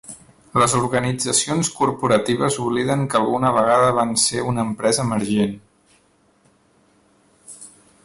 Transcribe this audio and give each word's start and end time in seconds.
Les 0.61 0.73
organitzacions 0.77 1.69
corporatives 1.81 2.57
obliden 2.65 3.05
que 3.13 3.21
alguna 3.21 3.53
vegada 3.59 3.93
van 4.01 4.17
ser 4.25 4.49
una 4.53 4.67
empresa 4.71 5.07
emergent. 5.07 5.57